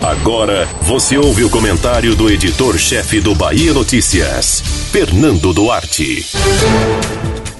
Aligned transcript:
Agora 0.00 0.66
você 0.82 1.18
ouve 1.18 1.44
o 1.44 1.50
comentário 1.50 2.14
do 2.16 2.30
editor-chefe 2.30 3.20
do 3.20 3.34
Bahia 3.34 3.74
Notícias, 3.74 4.60
Fernando 4.90 5.52
Duarte. 5.52 6.24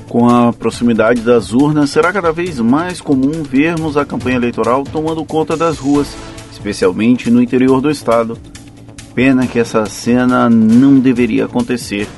Com 0.08 0.28
a 0.28 0.52
proximidade 0.52 1.20
das 1.20 1.52
urnas, 1.52 1.90
será 1.90 2.12
cada 2.12 2.32
vez 2.32 2.58
mais 2.58 3.00
comum 3.00 3.42
vermos 3.42 3.96
a 3.96 4.04
campanha 4.04 4.36
eleitoral 4.36 4.82
tomando 4.84 5.24
conta 5.24 5.56
das 5.56 5.78
ruas, 5.78 6.08
especialmente 6.50 7.30
no 7.30 7.42
interior 7.42 7.80
do 7.80 7.90
estado. 7.90 8.38
Pena 9.14 9.46
que 9.46 9.58
essa 9.58 9.84
cena 9.86 10.48
não 10.48 10.98
deveria 10.98 11.44
acontecer. 11.44 12.08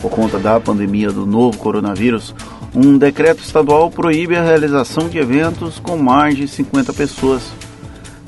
Por 0.00 0.10
conta 0.10 0.38
da 0.38 0.60
pandemia 0.60 1.10
do 1.10 1.24
novo 1.24 1.56
coronavírus, 1.56 2.34
um 2.74 2.98
decreto 2.98 3.42
estadual 3.42 3.90
proíbe 3.90 4.36
a 4.36 4.42
realização 4.42 5.08
de 5.08 5.18
eventos 5.18 5.78
com 5.78 5.96
mais 5.96 6.36
de 6.36 6.46
50 6.46 6.92
pessoas. 6.92 7.42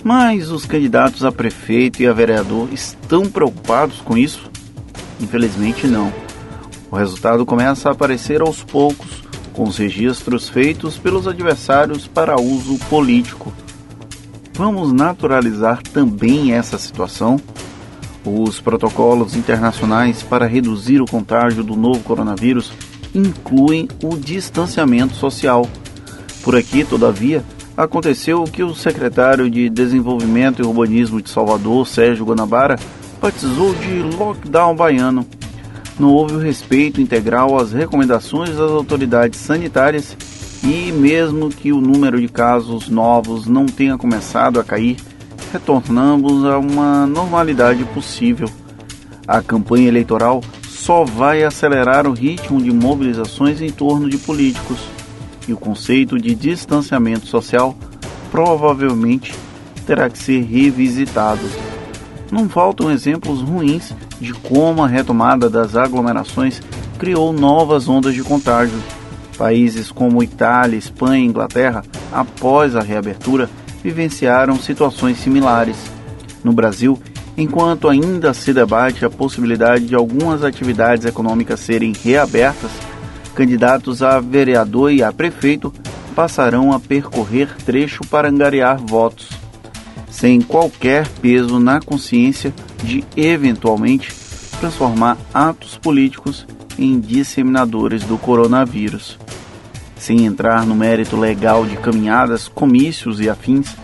Mas 0.04 0.50
os 0.50 0.66
candidatos 0.66 1.24
a 1.24 1.32
prefeito 1.32 2.02
e 2.02 2.06
a 2.06 2.12
vereador 2.12 2.68
estão 2.70 3.24
preocupados 3.24 4.02
com 4.02 4.18
isso? 4.18 4.50
Infelizmente 5.18 5.86
não. 5.86 6.12
O 6.90 6.96
resultado 6.96 7.46
começa 7.46 7.88
a 7.88 7.92
aparecer 7.92 8.42
aos 8.42 8.62
poucos, 8.62 9.24
com 9.54 9.64
os 9.64 9.78
registros 9.78 10.46
feitos 10.50 10.98
pelos 10.98 11.26
adversários 11.26 12.06
para 12.06 12.38
uso 12.38 12.76
político. 12.90 13.50
Vamos 14.52 14.92
naturalizar 14.92 15.82
também 15.82 16.52
essa 16.52 16.76
situação? 16.76 17.40
Os 18.26 18.60
protocolos 18.60 19.34
internacionais 19.34 20.22
para 20.22 20.46
reduzir 20.46 21.00
o 21.00 21.06
contágio 21.06 21.64
do 21.64 21.74
novo 21.74 22.00
coronavírus 22.00 22.72
incluem 23.14 23.88
o 24.02 24.16
distanciamento 24.16 25.14
social. 25.14 25.66
Por 26.42 26.56
aqui, 26.56 26.84
todavia, 26.84 27.42
aconteceu 27.76 28.42
o 28.42 28.50
que 28.50 28.62
o 28.62 28.74
secretário 28.74 29.50
de 29.50 29.68
Desenvolvimento 29.68 30.62
e 30.62 30.64
Urbanismo 30.64 31.20
de 31.20 31.28
Salvador, 31.30 31.86
Sérgio 31.86 32.24
Guanabara, 32.24 32.78
batizou 33.20 33.74
de 33.74 34.16
lockdown 34.16 34.74
baiano. 34.76 35.26
Não 35.98 36.08
houve 36.08 36.34
o 36.34 36.38
respeito 36.38 37.00
integral 37.00 37.56
às 37.56 37.72
recomendações 37.72 38.50
das 38.50 38.70
autoridades 38.70 39.38
sanitárias 39.40 40.16
e, 40.62 40.90
mesmo 40.92 41.48
que 41.48 41.72
o 41.72 41.80
número 41.80 42.20
de 42.20 42.28
casos 42.28 42.88
novos 42.88 43.46
não 43.46 43.66
tenha 43.66 43.96
começado 43.96 44.58
a 44.58 44.64
cair, 44.64 44.96
retornamos 45.52 46.44
a 46.44 46.58
uma 46.58 47.06
normalidade 47.06 47.84
possível. 47.86 48.48
A 49.26 49.40
campanha 49.40 49.88
eleitoral 49.88 50.42
só 50.68 51.04
vai 51.04 51.44
acelerar 51.44 52.06
o 52.06 52.12
ritmo 52.12 52.60
de 52.60 52.70
mobilizações 52.72 53.60
em 53.60 53.70
torno 53.70 54.10
de 54.10 54.18
políticos, 54.18 54.78
e 55.48 55.52
o 55.52 55.56
conceito 55.56 56.18
de 56.18 56.34
distanciamento 56.34 57.26
social 57.26 57.76
provavelmente 58.30 59.34
terá 59.86 60.08
que 60.08 60.18
ser 60.18 60.42
revisitado. 60.42 61.42
Não 62.30 62.48
faltam 62.48 62.90
exemplos 62.90 63.40
ruins 63.40 63.94
de 64.20 64.32
como 64.32 64.82
a 64.82 64.88
retomada 64.88 65.48
das 65.48 65.76
aglomerações 65.76 66.60
criou 66.98 67.32
novas 67.32 67.88
ondas 67.88 68.14
de 68.14 68.22
contágio. 68.22 68.78
Países 69.36 69.90
como 69.90 70.22
Itália, 70.22 70.76
Espanha 70.76 71.24
e 71.24 71.28
Inglaterra, 71.28 71.84
após 72.12 72.76
a 72.76 72.80
reabertura, 72.80 73.50
vivenciaram 73.82 74.56
situações 74.56 75.18
similares. 75.18 75.76
No 76.42 76.52
Brasil, 76.52 76.98
Enquanto 77.36 77.88
ainda 77.88 78.32
se 78.32 78.52
debate 78.52 79.04
a 79.04 79.10
possibilidade 79.10 79.86
de 79.86 79.94
algumas 79.94 80.44
atividades 80.44 81.04
econômicas 81.04 81.58
serem 81.58 81.92
reabertas, 81.92 82.70
candidatos 83.34 84.02
a 84.02 84.20
vereador 84.20 84.92
e 84.92 85.02
a 85.02 85.12
prefeito 85.12 85.72
passarão 86.14 86.72
a 86.72 86.78
percorrer 86.78 87.54
trecho 87.64 88.06
para 88.06 88.28
angariar 88.28 88.78
votos, 88.78 89.28
sem 90.08 90.40
qualquer 90.40 91.08
peso 91.20 91.58
na 91.58 91.80
consciência 91.80 92.54
de, 92.82 93.04
eventualmente, 93.16 94.14
transformar 94.60 95.18
atos 95.32 95.76
políticos 95.76 96.46
em 96.78 96.98
disseminadores 97.00 98.04
do 98.04 98.16
coronavírus. 98.16 99.18
Sem 99.96 100.24
entrar 100.24 100.64
no 100.66 100.74
mérito 100.74 101.16
legal 101.16 101.64
de 101.66 101.76
caminhadas, 101.76 102.48
comícios 102.48 103.20
e 103.20 103.28
afins, 103.28 103.74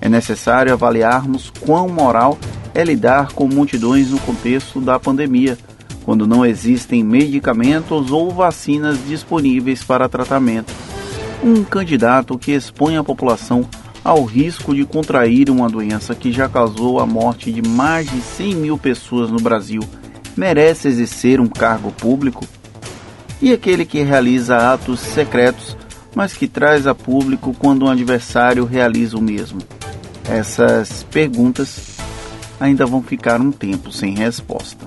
é 0.00 0.08
necessário 0.08 0.72
avaliarmos 0.72 1.50
quão 1.60 1.88
moral 1.88 2.38
é 2.74 2.84
lidar 2.84 3.32
com 3.32 3.48
multidões 3.48 4.10
no 4.10 4.18
contexto 4.18 4.80
da 4.80 4.98
pandemia, 4.98 5.56
quando 6.06 6.24
não 6.24 6.46
existem 6.46 7.02
medicamentos 7.02 8.12
ou 8.12 8.30
vacinas 8.30 8.96
disponíveis 9.08 9.82
para 9.82 10.08
tratamento. 10.08 10.72
Um 11.42 11.64
candidato 11.64 12.38
que 12.38 12.52
expõe 12.52 12.96
a 12.96 13.02
população 13.02 13.68
ao 14.04 14.22
risco 14.22 14.72
de 14.72 14.84
contrair 14.84 15.50
uma 15.50 15.68
doença 15.68 16.14
que 16.14 16.30
já 16.30 16.48
causou 16.48 17.00
a 17.00 17.06
morte 17.06 17.50
de 17.50 17.60
mais 17.60 18.08
de 18.08 18.20
100 18.20 18.54
mil 18.54 18.78
pessoas 18.78 19.32
no 19.32 19.38
Brasil 19.38 19.82
merece 20.36 20.86
exercer 20.86 21.40
um 21.40 21.48
cargo 21.48 21.90
público? 21.90 22.46
E 23.42 23.52
aquele 23.52 23.84
que 23.84 24.00
realiza 24.02 24.72
atos 24.72 25.00
secretos, 25.00 25.76
mas 26.14 26.34
que 26.34 26.46
traz 26.46 26.86
a 26.86 26.94
público 26.94 27.52
quando 27.58 27.84
um 27.84 27.90
adversário 27.90 28.64
realiza 28.64 29.18
o 29.18 29.20
mesmo? 29.20 29.58
Essas 30.30 31.02
perguntas 31.02 31.96
ainda 32.60 32.86
vão 32.86 33.02
ficar 33.02 33.40
um 33.40 33.50
tempo 33.50 33.90
sem 33.90 34.14
resposta. 34.14 34.86